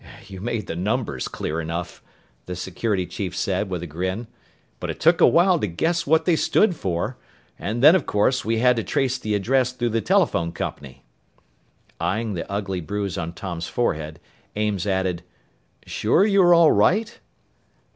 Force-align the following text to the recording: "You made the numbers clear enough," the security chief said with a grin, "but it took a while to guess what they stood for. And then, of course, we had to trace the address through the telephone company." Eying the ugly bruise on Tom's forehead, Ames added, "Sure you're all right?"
"You 0.25 0.41
made 0.41 0.65
the 0.65 0.75
numbers 0.75 1.27
clear 1.27 1.61
enough," 1.61 2.01
the 2.47 2.55
security 2.55 3.05
chief 3.05 3.35
said 3.37 3.69
with 3.69 3.83
a 3.83 3.85
grin, 3.85 4.25
"but 4.79 4.89
it 4.89 4.99
took 4.99 5.21
a 5.21 5.27
while 5.27 5.59
to 5.59 5.67
guess 5.67 6.07
what 6.07 6.25
they 6.25 6.35
stood 6.35 6.75
for. 6.75 7.17
And 7.59 7.83
then, 7.83 7.95
of 7.95 8.07
course, 8.07 8.43
we 8.43 8.57
had 8.57 8.77
to 8.77 8.83
trace 8.83 9.19
the 9.19 9.35
address 9.35 9.71
through 9.73 9.89
the 9.89 10.01
telephone 10.01 10.53
company." 10.53 11.03
Eying 12.01 12.33
the 12.33 12.51
ugly 12.51 12.81
bruise 12.81 13.15
on 13.15 13.33
Tom's 13.33 13.67
forehead, 13.67 14.19
Ames 14.55 14.87
added, 14.87 15.21
"Sure 15.85 16.25
you're 16.25 16.55
all 16.55 16.71
right?" 16.71 17.19